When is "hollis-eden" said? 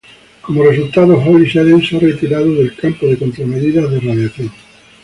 1.15-1.79